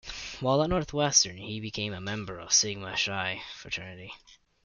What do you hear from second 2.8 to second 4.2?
Chi fraternity.